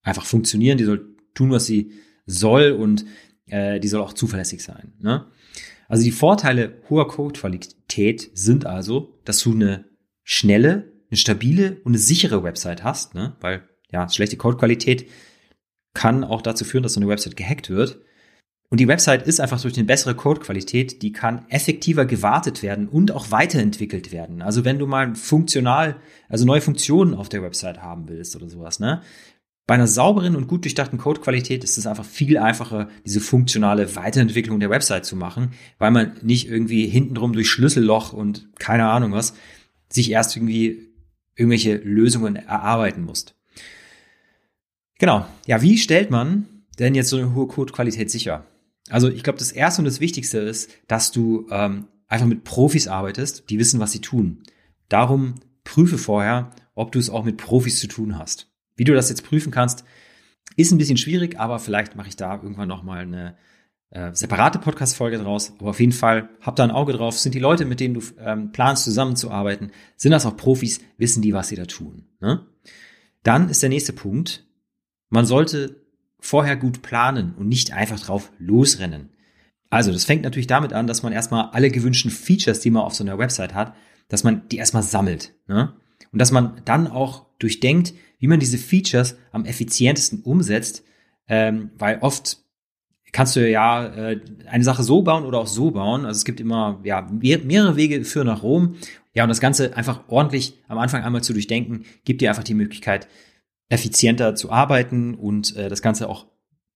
einfach 0.02 0.24
funktionieren, 0.24 0.78
die 0.78 0.84
soll 0.84 1.16
tun, 1.34 1.50
was 1.50 1.66
sie 1.66 1.90
soll 2.26 2.70
und 2.70 3.04
äh, 3.46 3.80
die 3.80 3.88
soll 3.88 4.02
auch 4.02 4.12
zuverlässig 4.12 4.62
sein. 4.62 4.92
Ne? 5.00 5.26
Also 5.88 6.04
die 6.04 6.12
Vorteile 6.12 6.80
hoher 6.88 7.08
Codequalität 7.08 8.30
sind 8.34 8.66
also, 8.66 9.18
dass 9.24 9.40
du 9.40 9.52
eine 9.52 9.86
schnelle, 10.22 10.92
eine 11.10 11.16
stabile 11.16 11.80
und 11.82 11.90
eine 11.90 11.98
sichere 11.98 12.44
Website 12.44 12.84
hast, 12.84 13.16
ne? 13.16 13.34
weil 13.40 13.68
ja, 13.90 14.08
schlechte 14.08 14.36
Codequalität 14.36 15.08
kann 15.92 16.22
auch 16.22 16.40
dazu 16.40 16.64
führen, 16.64 16.84
dass 16.84 16.94
so 16.94 17.00
eine 17.00 17.08
Website 17.08 17.36
gehackt 17.36 17.68
wird. 17.68 18.00
Und 18.68 18.80
die 18.80 18.88
Website 18.88 19.26
ist 19.26 19.40
einfach 19.40 19.60
durch 19.60 19.76
eine 19.76 19.84
bessere 19.84 20.14
Codequalität, 20.14 21.02
die 21.02 21.12
kann 21.12 21.46
effektiver 21.48 22.04
gewartet 22.04 22.62
werden 22.62 22.88
und 22.88 23.12
auch 23.12 23.30
weiterentwickelt 23.30 24.10
werden. 24.10 24.42
Also 24.42 24.64
wenn 24.64 24.78
du 24.78 24.86
mal 24.86 25.14
funktional, 25.14 25.96
also 26.28 26.44
neue 26.44 26.60
Funktionen 26.60 27.14
auf 27.14 27.28
der 27.28 27.42
Website 27.42 27.80
haben 27.80 28.08
willst 28.08 28.34
oder 28.34 28.48
sowas, 28.48 28.80
ne? 28.80 29.02
Bei 29.68 29.74
einer 29.74 29.88
sauberen 29.88 30.36
und 30.36 30.46
gut 30.46 30.64
durchdachten 30.64 30.96
Codequalität 30.96 31.64
ist 31.64 31.76
es 31.76 31.88
einfach 31.88 32.04
viel 32.04 32.38
einfacher, 32.38 32.88
diese 33.04 33.20
funktionale 33.20 33.96
Weiterentwicklung 33.96 34.60
der 34.60 34.70
Website 34.70 35.04
zu 35.04 35.16
machen, 35.16 35.54
weil 35.78 35.90
man 35.90 36.12
nicht 36.22 36.48
irgendwie 36.48 36.86
hintenrum 36.86 37.32
durch 37.32 37.50
Schlüsselloch 37.50 38.12
und 38.12 38.48
keine 38.60 38.88
Ahnung 38.88 39.10
was 39.12 39.34
sich 39.88 40.10
erst 40.10 40.36
irgendwie 40.36 40.92
irgendwelche 41.34 41.76
Lösungen 41.76 42.36
erarbeiten 42.36 43.04
muss. 43.04 43.26
Genau. 44.98 45.26
Ja, 45.46 45.62
wie 45.62 45.78
stellt 45.78 46.10
man 46.10 46.46
denn 46.78 46.94
jetzt 46.94 47.10
so 47.10 47.16
eine 47.16 47.34
hohe 47.34 47.46
Codequalität 47.46 48.10
sicher? 48.10 48.46
Also 48.90 49.08
ich 49.08 49.22
glaube, 49.22 49.38
das 49.38 49.52
Erste 49.52 49.80
und 49.80 49.86
das 49.86 50.00
Wichtigste 50.00 50.38
ist, 50.38 50.70
dass 50.86 51.10
du 51.10 51.46
ähm, 51.50 51.88
einfach 52.08 52.26
mit 52.26 52.44
Profis 52.44 52.88
arbeitest, 52.88 53.50
die 53.50 53.58
wissen, 53.58 53.80
was 53.80 53.92
sie 53.92 54.00
tun. 54.00 54.42
Darum 54.88 55.34
prüfe 55.64 55.98
vorher, 55.98 56.50
ob 56.74 56.92
du 56.92 56.98
es 56.98 57.10
auch 57.10 57.24
mit 57.24 57.36
Profis 57.36 57.80
zu 57.80 57.88
tun 57.88 58.18
hast. 58.18 58.48
Wie 58.76 58.84
du 58.84 58.94
das 58.94 59.08
jetzt 59.08 59.24
prüfen 59.24 59.50
kannst, 59.50 59.84
ist 60.56 60.72
ein 60.72 60.78
bisschen 60.78 60.96
schwierig, 60.96 61.38
aber 61.38 61.58
vielleicht 61.58 61.96
mache 61.96 62.08
ich 62.08 62.16
da 62.16 62.34
irgendwann 62.34 62.68
nochmal 62.68 63.00
eine 63.00 63.36
äh, 63.90 64.14
separate 64.14 64.58
Podcast-Folge 64.58 65.18
draus. 65.18 65.54
Aber 65.58 65.70
auf 65.70 65.80
jeden 65.80 65.92
Fall, 65.92 66.28
hab 66.40 66.56
da 66.56 66.64
ein 66.64 66.70
Auge 66.70 66.92
drauf. 66.92 67.18
Sind 67.18 67.34
die 67.34 67.40
Leute, 67.40 67.64
mit 67.64 67.80
denen 67.80 67.94
du 67.94 68.02
ähm, 68.18 68.52
planst, 68.52 68.84
zusammenzuarbeiten, 68.84 69.72
sind 69.96 70.12
das 70.12 70.26
auch 70.26 70.36
Profis? 70.36 70.80
Wissen 70.98 71.22
die, 71.22 71.32
was 71.32 71.48
sie 71.48 71.56
da 71.56 71.66
tun? 71.66 72.06
Ne? 72.20 72.46
Dann 73.22 73.48
ist 73.48 73.62
der 73.62 73.70
nächste 73.70 73.92
Punkt. 73.92 74.46
Man 75.08 75.26
sollte 75.26 75.85
vorher 76.26 76.56
gut 76.56 76.82
planen 76.82 77.34
und 77.36 77.48
nicht 77.48 77.72
einfach 77.72 78.00
drauf 78.00 78.32
losrennen. 78.38 79.10
Also, 79.70 79.92
das 79.92 80.04
fängt 80.04 80.22
natürlich 80.22 80.46
damit 80.46 80.72
an, 80.72 80.86
dass 80.86 81.02
man 81.02 81.12
erstmal 81.12 81.50
alle 81.50 81.70
gewünschten 81.70 82.10
Features, 82.10 82.60
die 82.60 82.70
man 82.70 82.82
auf 82.82 82.94
so 82.94 83.04
einer 83.04 83.18
Website 83.18 83.54
hat, 83.54 83.74
dass 84.08 84.24
man 84.24 84.48
die 84.48 84.56
erstmal 84.56 84.82
sammelt. 84.82 85.34
Ne? 85.48 85.72
Und 86.12 86.20
dass 86.20 86.32
man 86.32 86.62
dann 86.64 86.86
auch 86.86 87.26
durchdenkt, 87.38 87.94
wie 88.18 88.26
man 88.26 88.40
diese 88.40 88.58
Features 88.58 89.16
am 89.32 89.44
effizientesten 89.44 90.22
umsetzt, 90.22 90.84
ähm, 91.28 91.70
weil 91.78 91.98
oft 92.00 92.38
kannst 93.12 93.36
du 93.36 93.48
ja 93.48 93.86
äh, 93.86 94.20
eine 94.46 94.64
Sache 94.64 94.82
so 94.82 95.02
bauen 95.02 95.24
oder 95.24 95.38
auch 95.38 95.46
so 95.46 95.70
bauen. 95.70 96.04
Also 96.04 96.18
es 96.18 96.24
gibt 96.24 96.40
immer 96.40 96.80
ja 96.84 97.02
mehr, 97.02 97.38
mehrere 97.38 97.76
Wege 97.76 98.04
für 98.04 98.24
nach 98.24 98.42
Rom. 98.42 98.76
Ja, 99.14 99.22
und 99.24 99.28
das 99.28 99.40
Ganze 99.40 99.76
einfach 99.76 100.08
ordentlich 100.08 100.58
am 100.68 100.78
Anfang 100.78 101.02
einmal 101.02 101.22
zu 101.22 101.32
durchdenken, 101.32 101.84
gibt 102.04 102.20
dir 102.20 102.28
einfach 102.28 102.44
die 102.44 102.54
Möglichkeit, 102.54 103.08
effizienter 103.68 104.34
zu 104.34 104.50
arbeiten 104.50 105.14
und 105.14 105.56
äh, 105.56 105.68
das 105.68 105.82
Ganze 105.82 106.08
auch 106.08 106.26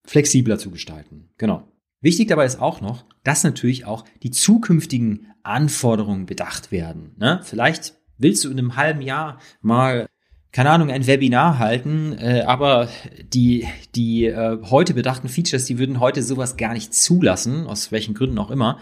flexibler 0.05 0.59
zu 0.59 0.71
gestalten. 0.71 1.31
Genau. 1.39 1.69
Wichtig 2.01 2.29
dabei 2.29 2.47
ist 2.47 2.61
auch 2.61 2.81
noch, 2.81 3.05
dass 3.25 3.45
natürlich 3.45 3.85
auch 3.85 4.05
die 4.23 4.31
zukünftigen 4.31 5.27
Anforderungen 5.43 6.27
bedacht 6.27 6.73
werden. 6.73 7.15
Ne? 7.19 7.41
Vielleicht 7.45 7.95
willst 8.17 8.45
du 8.45 8.51
in 8.51 8.59
einem 8.59 8.77
halben 8.77 9.03
Jahr 9.03 9.39
mal 9.61 10.07
keine 10.53 10.71
Ahnung, 10.71 10.91
ein 10.91 11.07
Webinar 11.07 11.59
halten, 11.61 12.13
äh, 12.19 12.43
aber 12.45 12.89
die, 13.33 13.69
die 13.95 14.27
äh, 14.27 14.59
heute 14.65 14.95
bedachten 14.95 15.29
Features, 15.29 15.65
die 15.67 15.79
würden 15.79 16.01
heute 16.01 16.25
sowas 16.25 16.57
gar 16.57 16.73
nicht 16.73 16.93
zulassen, 16.93 17.67
aus 17.67 17.93
welchen 17.93 18.15
Gründen 18.15 18.39
auch 18.39 18.51
immer. 18.51 18.79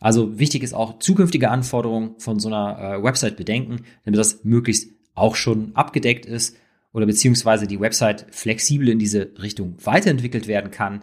Also 0.00 0.40
wichtig 0.40 0.64
ist 0.64 0.74
auch 0.74 0.98
zukünftige 0.98 1.50
Anforderungen 1.50 2.18
von 2.18 2.40
so 2.40 2.48
einer 2.48 2.96
äh, 2.98 3.02
Website 3.02 3.36
bedenken, 3.36 3.84
damit 4.04 4.18
das 4.18 4.42
möglichst 4.42 4.90
auch 5.14 5.36
schon 5.36 5.70
abgedeckt 5.76 6.26
ist 6.26 6.56
oder 6.94 7.04
beziehungsweise 7.04 7.66
die 7.66 7.80
Website 7.80 8.24
flexibel 8.30 8.88
in 8.88 8.98
diese 8.98 9.32
Richtung 9.42 9.76
weiterentwickelt 9.84 10.48
werden 10.48 10.70
kann. 10.70 11.02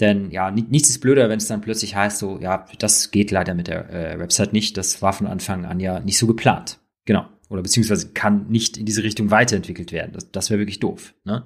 Denn 0.00 0.30
ja, 0.30 0.50
nichts 0.50 0.88
ist 0.88 1.00
blöder, 1.00 1.28
wenn 1.28 1.36
es 1.36 1.46
dann 1.46 1.60
plötzlich 1.60 1.94
heißt, 1.94 2.16
so, 2.16 2.38
ja, 2.40 2.64
das 2.78 3.10
geht 3.10 3.30
leider 3.30 3.52
mit 3.52 3.68
der 3.68 3.90
äh, 3.90 4.18
Website 4.18 4.54
nicht. 4.54 4.78
Das 4.78 5.02
war 5.02 5.12
von 5.12 5.26
Anfang 5.26 5.66
an 5.66 5.78
ja 5.78 6.00
nicht 6.00 6.16
so 6.16 6.26
geplant. 6.26 6.78
Genau 7.04 7.26
oder 7.52 7.62
beziehungsweise 7.62 8.08
kann 8.08 8.48
nicht 8.48 8.78
in 8.78 8.86
diese 8.86 9.02
Richtung 9.02 9.30
weiterentwickelt 9.30 9.92
werden. 9.92 10.12
Das, 10.14 10.30
das 10.30 10.48
wäre 10.48 10.58
wirklich 10.58 10.80
doof. 10.80 11.14
Ne? 11.24 11.44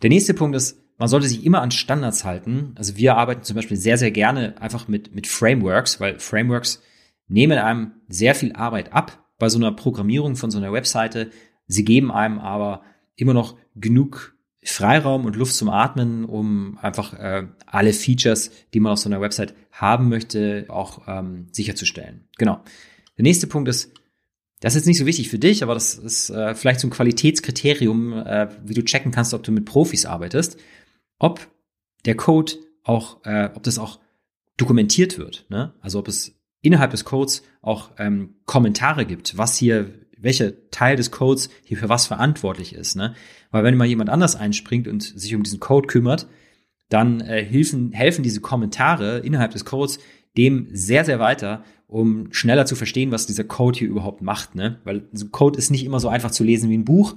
Der 0.00 0.08
nächste 0.08 0.32
Punkt 0.32 0.56
ist, 0.56 0.78
man 0.96 1.08
sollte 1.08 1.28
sich 1.28 1.44
immer 1.44 1.60
an 1.60 1.70
Standards 1.70 2.24
halten. 2.24 2.72
Also 2.76 2.96
wir 2.96 3.16
arbeiten 3.16 3.42
zum 3.42 3.56
Beispiel 3.56 3.76
sehr, 3.76 3.98
sehr 3.98 4.10
gerne 4.10 4.54
einfach 4.60 4.88
mit, 4.88 5.14
mit 5.14 5.26
Frameworks, 5.26 6.00
weil 6.00 6.18
Frameworks 6.18 6.82
nehmen 7.28 7.58
einem 7.58 7.92
sehr 8.08 8.34
viel 8.34 8.54
Arbeit 8.54 8.94
ab 8.94 9.22
bei 9.38 9.50
so 9.50 9.58
einer 9.58 9.72
Programmierung 9.72 10.36
von 10.36 10.50
so 10.50 10.56
einer 10.56 10.72
Webseite. 10.72 11.30
Sie 11.70 11.84
geben 11.84 12.10
einem 12.10 12.38
aber 12.38 12.82
immer 13.16 13.34
noch 13.34 13.56
genug 13.76 14.36
Freiraum 14.62 15.24
und 15.24 15.36
Luft 15.36 15.54
zum 15.54 15.68
Atmen, 15.68 16.24
um 16.24 16.78
einfach 16.82 17.14
äh, 17.14 17.46
alle 17.66 17.92
Features, 17.92 18.50
die 18.74 18.80
man 18.80 18.92
auf 18.92 18.98
so 18.98 19.08
einer 19.08 19.20
Website 19.20 19.54
haben 19.72 20.08
möchte, 20.08 20.66
auch 20.68 21.02
ähm, 21.06 21.46
sicherzustellen. 21.52 22.28
Genau. 22.36 22.60
Der 23.16 23.22
nächste 23.22 23.46
Punkt 23.46 23.68
ist, 23.68 23.92
das 24.60 24.74
ist 24.74 24.80
jetzt 24.80 24.86
nicht 24.86 24.98
so 24.98 25.06
wichtig 25.06 25.30
für 25.30 25.38
dich, 25.38 25.62
aber 25.62 25.74
das 25.74 25.94
ist 25.94 26.28
äh, 26.30 26.54
vielleicht 26.54 26.80
so 26.80 26.86
ein 26.86 26.90
Qualitätskriterium, 26.90 28.12
äh, 28.12 28.48
wie 28.64 28.74
du 28.74 28.84
checken 28.84 29.12
kannst, 29.12 29.32
ob 29.32 29.42
du 29.42 29.52
mit 29.52 29.64
Profis 29.64 30.04
arbeitest, 30.04 30.58
ob 31.18 31.48
der 32.04 32.16
Code 32.16 32.52
auch, 32.82 33.24
äh, 33.24 33.48
ob 33.54 33.62
das 33.62 33.78
auch 33.78 34.00
dokumentiert 34.58 35.16
wird. 35.16 35.46
Ne? 35.48 35.72
Also 35.80 35.98
ob 35.98 36.08
es 36.08 36.38
innerhalb 36.60 36.90
des 36.90 37.06
Codes 37.06 37.42
auch 37.62 37.90
ähm, 37.98 38.34
Kommentare 38.44 39.06
gibt, 39.06 39.38
was 39.38 39.56
hier, 39.56 39.94
welcher 40.22 40.70
Teil 40.70 40.96
des 40.96 41.10
Codes 41.10 41.50
hier 41.64 41.76
für 41.76 41.88
was 41.88 42.06
verantwortlich 42.06 42.74
ist. 42.74 42.96
Ne? 42.96 43.14
Weil 43.50 43.64
wenn 43.64 43.76
mal 43.76 43.86
jemand 43.86 44.10
anders 44.10 44.36
einspringt 44.36 44.88
und 44.88 45.02
sich 45.02 45.34
um 45.34 45.42
diesen 45.42 45.60
Code 45.60 45.86
kümmert, 45.86 46.28
dann 46.88 47.20
äh, 47.20 47.44
helfen, 47.44 47.92
helfen 47.92 48.22
diese 48.22 48.40
Kommentare 48.40 49.18
innerhalb 49.18 49.52
des 49.52 49.64
Codes 49.64 49.98
dem 50.36 50.68
sehr, 50.72 51.04
sehr 51.04 51.18
weiter 51.18 51.64
um 51.90 52.32
schneller 52.32 52.66
zu 52.66 52.76
verstehen, 52.76 53.10
was 53.10 53.26
dieser 53.26 53.44
Code 53.44 53.78
hier 53.78 53.88
überhaupt 53.88 54.22
macht. 54.22 54.54
Ne? 54.54 54.78
Weil 54.84 55.08
so 55.12 55.28
Code 55.28 55.58
ist 55.58 55.70
nicht 55.70 55.84
immer 55.84 55.98
so 55.98 56.08
einfach 56.08 56.30
zu 56.30 56.44
lesen 56.44 56.70
wie 56.70 56.78
ein 56.78 56.84
Buch. 56.84 57.16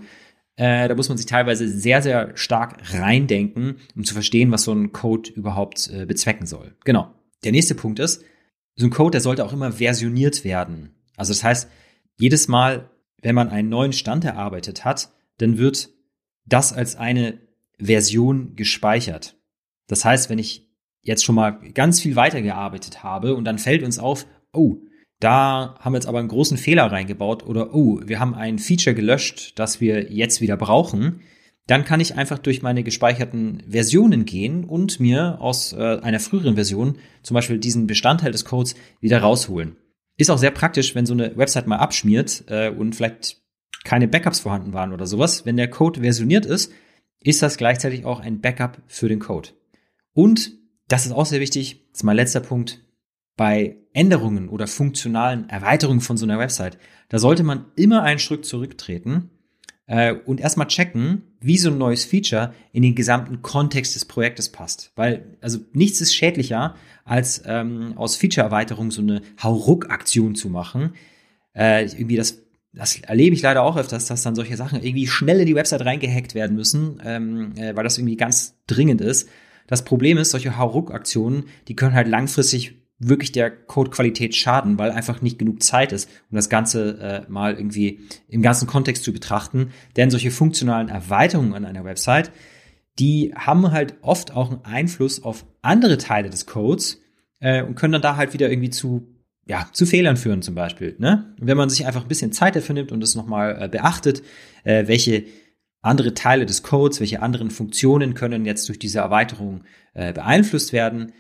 Äh, 0.56 0.88
da 0.88 0.96
muss 0.96 1.10
man 1.10 1.18
sich 1.18 1.28
teilweise 1.28 1.68
sehr, 1.68 2.02
sehr 2.02 2.36
stark 2.36 2.78
reindenken, 2.94 3.78
um 3.96 4.04
zu 4.04 4.14
verstehen, 4.16 4.52
was 4.52 4.64
so 4.64 4.74
ein 4.74 4.92
Code 4.92 5.30
überhaupt 5.32 5.90
äh, 5.94 6.06
bezwecken 6.06 6.48
soll. 6.48 6.76
Genau. 6.86 7.14
Der 7.44 7.52
nächste 7.52 7.76
Punkt 7.76 8.00
ist, 8.00 8.24
so 8.76 8.88
ein 8.88 8.92
Code, 8.92 9.12
der 9.12 9.22
sollte 9.22 9.46
auch 9.46 9.54
immer 9.54 9.74
versioniert 9.74 10.44
werden. 10.44 10.96
Also 11.18 11.34
das 11.34 11.44
heißt, 11.44 11.70
jedes 12.18 12.48
Mal, 12.48 12.90
wenn 13.24 13.36
man 13.36 13.50
einen 13.50 13.70
neuen 13.70 13.94
Stand 13.94 14.24
erarbeitet 14.26 14.86
hat, 14.86 15.10
dann 15.40 15.58
wird 15.58 15.90
das 16.46 16.74
als 16.74 16.96
eine 16.96 17.40
Version 17.80 18.56
gespeichert. 18.56 19.36
Das 19.88 20.06
heißt, 20.06 20.30
wenn 20.30 20.40
ich 20.40 20.70
jetzt 21.02 21.26
schon 21.26 21.36
mal 21.36 21.52
ganz 21.74 22.00
viel 22.00 22.16
weitergearbeitet 22.16 23.04
habe 23.04 23.36
und 23.36 23.46
dann 23.46 23.58
fällt 23.58 23.84
uns 23.84 24.00
auf, 24.00 24.26
oh, 24.54 24.78
da 25.20 25.76
haben 25.80 25.94
wir 25.94 25.98
jetzt 25.98 26.08
aber 26.08 26.20
einen 26.20 26.28
großen 26.28 26.58
Fehler 26.58 26.92
reingebaut 26.92 27.44
oder 27.46 27.74
oh, 27.74 28.00
wir 28.06 28.20
haben 28.20 28.36
ein 28.36 28.60
Feature 28.60 28.96
gelöscht, 28.96 29.58
das 29.58 29.82
wir 29.82 30.12
jetzt 30.12 30.42
wieder 30.42 30.58
brauchen, 30.58 31.22
dann 31.68 31.86
kann 31.86 32.02
ich 32.02 32.16
einfach 32.16 32.40
durch 32.40 32.62
meine 32.62 32.84
gespeicherten 32.84 33.64
Versionen 33.70 34.26
gehen 34.26 34.66
und 34.66 35.00
mir 35.00 35.38
aus 35.40 35.72
äh, 35.72 36.00
einer 36.02 36.20
früheren 36.20 36.56
Version 36.56 36.98
zum 37.22 37.36
Beispiel 37.36 37.58
diesen 37.58 37.88
Bestandteil 37.88 38.32
des 38.32 38.44
Codes 38.44 38.76
wieder 39.00 39.20
rausholen. 39.20 39.78
Ist 40.18 40.30
auch 40.30 40.38
sehr 40.38 40.52
praktisch, 40.52 40.96
wenn 40.96 41.06
so 41.06 41.14
eine 41.14 41.36
Website 41.38 41.68
mal 41.68 41.78
abschmiert 41.78 42.44
äh, 42.48 42.70
und 42.70 42.96
vielleicht 42.96 43.42
keine 43.84 44.08
Backups 44.08 44.40
vorhanden 44.40 44.74
waren 44.74 44.94
oder 44.94 45.08
sowas. 45.08 45.46
Wenn 45.46 45.58
der 45.58 45.70
Code 45.70 46.02
versioniert 46.02 46.46
ist, 46.46 46.72
ist 47.22 47.42
das 47.42 47.58
gleichzeitig 47.58 48.06
auch 48.06 48.20
ein 48.20 48.42
Backup 48.42 48.82
für 48.88 49.10
den 49.10 49.20
Code. 49.20 49.50
Und 50.14 50.52
das 50.88 51.06
ist 51.06 51.12
auch 51.12 51.26
sehr 51.26 51.40
wichtig, 51.40 51.86
das 51.92 52.00
ist 52.00 52.04
mein 52.04 52.16
letzter 52.16 52.42
Punkt, 52.42 52.84
bei 53.36 53.78
Änderungen 53.94 54.50
oder 54.50 54.68
funktionalen 54.68 55.50
Erweiterungen 55.50 56.02
von 56.02 56.18
so 56.18 56.26
einer 56.26 56.40
Website, 56.40 56.78
da 57.10 57.20
sollte 57.20 57.44
man 57.44 57.66
immer 57.76 58.04
einen 58.04 58.20
Schritt 58.20 58.46
zurücktreten 58.46 59.32
äh, 59.88 60.14
und 60.14 60.40
erstmal 60.40 60.68
checken, 60.68 61.24
wie 61.40 61.58
so 61.58 61.72
ein 61.72 61.78
neues 61.78 62.06
Feature 62.06 62.54
in 62.72 62.84
den 62.84 62.96
gesamten 62.96 63.42
Kontext 63.42 63.96
des 63.96 64.06
Projektes 64.06 64.52
passt. 64.52 64.92
Weil, 64.96 65.38
also 65.42 65.60
nichts 65.74 66.00
ist 66.02 66.16
schädlicher, 66.16 66.76
als 67.06 67.44
ähm, 67.46 67.94
aus 67.96 68.16
Feature-Erweiterung 68.16 68.92
so 68.92 69.02
eine 69.02 69.22
Hauruck-Aktion 69.42 70.36
zu 70.36 70.50
machen. 70.50 70.94
Äh, 71.54 71.86
irgendwie 71.86 72.16
das 72.16 72.44
das 72.74 73.00
erlebe 73.02 73.36
ich 73.36 73.44
leider 73.44 73.62
auch 73.62 73.78
öfters, 73.78 74.08
dass 74.08 74.24
dann 74.24 74.36
solche 74.36 74.58
Sachen 74.58 74.82
irgendwie 74.82 75.08
schnell 75.08 75.40
in 75.40 75.46
die 75.46 75.56
Website 75.56 75.86
reingehackt 75.86 76.34
werden 76.34 76.56
müssen, 76.56 77.00
ähm, 77.06 77.54
äh, 77.56 77.76
weil 77.76 77.84
das 77.84 77.98
irgendwie 77.98 78.18
ganz 78.18 78.58
dringend 78.66 79.00
ist. 79.00 79.30
Das 79.68 79.86
Problem 79.86 80.18
ist, 80.18 80.32
solche 80.32 80.58
Hauruck-Aktionen, 80.58 81.46
die 81.68 81.76
können 81.76 81.94
halt 81.94 82.08
langfristig 82.08 82.76
wirklich 83.00 83.32
der 83.32 83.52
Codequalität 83.52 84.36
schaden, 84.36 84.78
weil 84.78 84.92
einfach 84.92 85.22
nicht 85.22 85.38
genug 85.38 85.62
Zeit 85.62 85.92
ist, 85.92 86.10
um 86.32 86.36
das 86.36 86.50
Ganze 86.50 87.26
äh, 87.28 87.32
mal 87.32 87.54
irgendwie 87.54 88.02
im 88.28 88.42
ganzen 88.42 88.68
Kontext 88.68 89.04
zu 89.04 89.14
betrachten. 89.14 89.72
Denn 89.96 90.10
solche 90.10 90.32
funktionalen 90.32 90.90
Erweiterungen 90.90 91.54
an 91.54 91.66
einer 91.66 91.84
Website, 91.84 92.32
die 93.00 93.34
haben 93.36 93.72
halt 93.72 93.96
oft 94.02 94.32
auch 94.34 94.52
einen 94.52 94.66
Einfluss 94.66 95.24
auf 95.24 95.46
andere 95.62 95.98
Teile 95.98 96.30
des 96.30 96.46
Codes 96.46 97.02
äh, 97.40 97.64
und 97.64 97.76
können 97.76 97.94
dann 97.94 98.02
da 98.02 98.16
halt 98.16 98.34
wieder 98.34 98.50
irgendwie 98.50 98.70
zu 98.70 99.08
ja, 99.46 99.68
zu 99.74 99.86
Fehlern 99.86 100.16
führen 100.16 100.42
zum 100.42 100.56
Beispiel. 100.56 100.96
Ne? 101.00 101.36
wenn 101.38 101.58
man 101.58 101.70
sich 101.70 101.86
einfach 101.86 102.04
ein 102.04 102.08
bisschen 102.08 102.32
Zeit 102.32 102.56
dafür 102.56 102.76
nimmt 102.76 102.92
und 102.94 103.02
das 103.02 103.16
nochmal 103.16 103.64
äh, 103.64 103.68
beachtet, 103.68 104.24
äh, 104.64 104.88
welche 104.88 105.26
andere 105.82 106.14
Teile 106.14 106.46
des 106.46 106.64
Codes, 106.64 107.02
welche 107.02 107.22
anderen 107.22 107.52
Funktionen 107.52 108.14
können 108.14 108.46
jetzt 108.46 108.70
durch 108.70 108.80
diese 108.80 109.00
Erweiterung 109.00 109.64
äh, 109.94 110.14
beeinflusst 110.14 110.72
werden, 110.72 111.12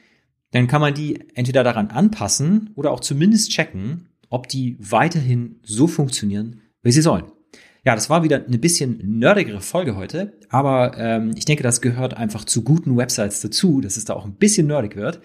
dann 0.52 0.68
kann 0.68 0.80
man 0.80 0.94
die 0.94 1.20
entweder 1.34 1.64
daran 1.64 1.90
anpassen 1.90 2.70
oder 2.76 2.92
auch 2.92 3.02
zumindest 3.02 3.52
checken, 3.52 4.08
ob 4.30 4.48
die 4.48 4.78
weiterhin 4.80 5.60
so 5.64 5.88
funktionieren, 5.88 6.62
wie 6.82 6.92
sie 6.92 7.02
sollen. 7.02 7.26
Ja, 7.86 7.96
das 7.96 8.10
war 8.10 8.24
wieder 8.24 8.46
eine 8.46 8.58
bisschen 8.58 9.20
nerdigere 9.20 9.60
Folge 9.60 9.98
heute, 9.98 10.38
aber 10.48 10.98
ähm, 10.98 11.34
ich 11.36 11.44
denke, 11.44 11.64
das 11.64 11.82
gehört 11.82 12.16
einfach 12.16 12.46
zu 12.46 12.64
guten 12.64 12.96
Websites 12.96 13.42
dazu, 13.42 13.82
dass 13.82 13.98
es 13.98 14.06
da 14.06 14.14
auch 14.14 14.26
ein 14.26 14.36
bisschen 14.36 14.68
nerdig 14.68 14.96
wird. 14.96 15.20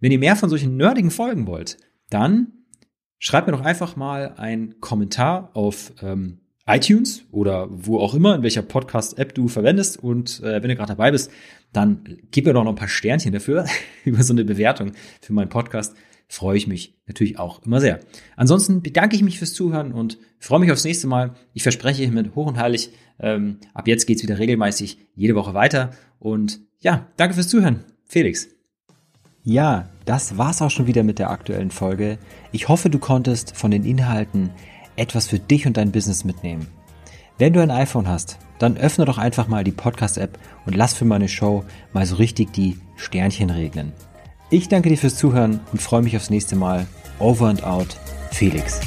Wenn 0.00 0.12
ihr 0.12 0.20
mehr 0.20 0.36
von 0.36 0.48
solchen 0.48 0.76
nerdigen 0.76 1.10
Folgen 1.10 1.48
wollt, 1.48 1.76
dann 2.10 2.52
schreibt 3.18 3.48
mir 3.48 3.52
doch 3.52 3.64
einfach 3.64 3.96
mal 3.96 4.34
einen 4.36 4.80
Kommentar 4.80 5.50
auf 5.54 5.92
ähm, 6.02 6.38
iTunes 6.66 7.24
oder 7.32 7.66
wo 7.70 7.98
auch 7.98 8.14
immer, 8.14 8.36
in 8.36 8.42
welcher 8.42 8.62
Podcast-App 8.62 9.34
du 9.34 9.48
verwendest. 9.48 9.98
Und 9.98 10.40
äh, 10.40 10.62
wenn 10.62 10.68
du 10.68 10.76
gerade 10.76 10.92
dabei 10.92 11.10
bist, 11.10 11.32
dann 11.72 12.18
gib 12.30 12.46
mir 12.46 12.52
doch 12.52 12.62
noch 12.62 12.72
ein 12.72 12.76
paar 12.76 12.88
Sternchen 12.88 13.32
dafür, 13.32 13.66
über 14.04 14.22
so 14.22 14.32
eine 14.32 14.44
Bewertung 14.44 14.92
für 15.20 15.32
meinen 15.32 15.48
Podcast. 15.48 15.96
Freue 16.34 16.56
ich 16.56 16.66
mich 16.66 16.96
natürlich 17.06 17.38
auch 17.38 17.62
immer 17.62 17.80
sehr. 17.80 18.00
Ansonsten 18.34 18.82
bedanke 18.82 19.14
ich 19.14 19.22
mich 19.22 19.38
fürs 19.38 19.54
Zuhören 19.54 19.92
und 19.92 20.18
freue 20.40 20.58
mich 20.58 20.72
aufs 20.72 20.82
nächste 20.82 21.06
Mal. 21.06 21.34
Ich 21.52 21.62
verspreche 21.62 22.02
hiermit 22.02 22.34
hoch 22.34 22.48
und 22.48 22.58
heilig, 22.58 22.90
ähm, 23.20 23.58
ab 23.72 23.86
jetzt 23.86 24.04
geht's 24.04 24.24
wieder 24.24 24.40
regelmäßig 24.40 24.98
jede 25.14 25.36
Woche 25.36 25.54
weiter. 25.54 25.92
Und 26.18 26.58
ja, 26.80 27.06
danke 27.18 27.34
fürs 27.34 27.46
Zuhören. 27.46 27.84
Felix. 28.04 28.48
Ja, 29.44 29.88
das 30.06 30.36
war's 30.36 30.60
auch 30.60 30.72
schon 30.72 30.88
wieder 30.88 31.04
mit 31.04 31.20
der 31.20 31.30
aktuellen 31.30 31.70
Folge. 31.70 32.18
Ich 32.50 32.66
hoffe, 32.66 32.90
du 32.90 32.98
konntest 32.98 33.56
von 33.56 33.70
den 33.70 33.84
Inhalten 33.84 34.50
etwas 34.96 35.28
für 35.28 35.38
dich 35.38 35.68
und 35.68 35.76
dein 35.76 35.92
Business 35.92 36.24
mitnehmen. 36.24 36.66
Wenn 37.38 37.52
du 37.52 37.62
ein 37.62 37.70
iPhone 37.70 38.08
hast, 38.08 38.38
dann 38.58 38.76
öffne 38.76 39.04
doch 39.04 39.18
einfach 39.18 39.46
mal 39.46 39.62
die 39.62 39.70
Podcast-App 39.70 40.36
und 40.66 40.74
lass 40.74 40.94
für 40.94 41.04
meine 41.04 41.28
Show 41.28 41.62
mal 41.92 42.06
so 42.06 42.16
richtig 42.16 42.52
die 42.52 42.76
Sternchen 42.96 43.50
regnen. 43.50 43.92
Ich 44.54 44.68
danke 44.68 44.88
dir 44.88 44.96
fürs 44.96 45.16
Zuhören 45.16 45.58
und 45.72 45.82
freue 45.82 46.02
mich 46.02 46.16
aufs 46.16 46.30
nächste 46.30 46.54
Mal. 46.54 46.86
Over 47.18 47.48
and 47.48 47.64
out, 47.64 47.96
Felix. 48.30 48.78